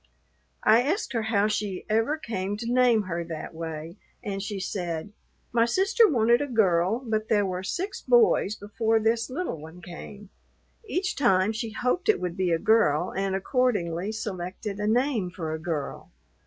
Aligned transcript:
I 0.63 0.81
asked 0.81 1.13
her 1.13 1.21
how 1.21 1.45
she 1.47 1.85
ever 1.87 2.17
came 2.17 2.57
to 2.57 2.65
name 2.65 3.03
her 3.03 3.23
that 3.23 3.53
way, 3.53 3.97
and 4.23 4.41
she 4.41 4.59
said, 4.59 5.13
"My 5.51 5.65
sister 5.65 6.09
wanted 6.09 6.41
a 6.41 6.47
girl, 6.47 7.03
but 7.05 7.29
there 7.29 7.45
were 7.45 7.61
six 7.61 8.01
boys 8.01 8.55
before 8.55 8.99
this 8.99 9.29
little 9.29 9.59
one 9.61 9.79
came. 9.79 10.31
Each 10.87 11.15
time 11.15 11.51
she 11.51 11.69
hoped 11.69 12.09
it 12.09 12.19
would 12.19 12.35
be 12.35 12.49
a 12.49 12.57
girl, 12.57 13.13
and 13.15 13.35
accordingly 13.35 14.11
selected 14.11 14.79
a 14.79 14.87
name 14.87 15.29
for 15.29 15.53
a 15.53 15.59
girl. 15.59 16.09